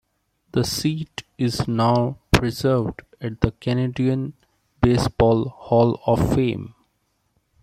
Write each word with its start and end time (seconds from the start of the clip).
The 0.53 0.63
seat 0.63 1.21
is 1.37 1.67
now 1.67 2.17
preserved 2.31 3.03
at 3.21 3.39
the 3.41 3.51
Canadian 3.51 4.33
Baseball 4.81 5.49
Hall 5.49 6.01
of 6.07 6.33
Fame. 6.33 6.73